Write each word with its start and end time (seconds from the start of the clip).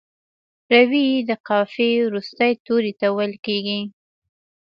روي 0.73 1.07
د 1.29 1.31
قافیې 1.47 1.93
وروستي 2.07 2.51
توري 2.65 2.93
ته 2.99 3.07
ویل 3.15 3.33
کیږي. 3.45 3.81